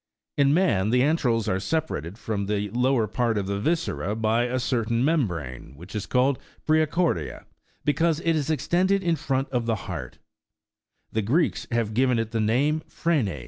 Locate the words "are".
1.47-1.59